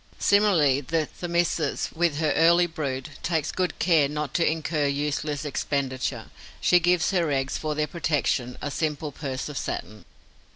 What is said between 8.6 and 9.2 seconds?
a simple